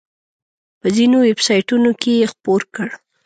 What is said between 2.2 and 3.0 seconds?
خپور کړ.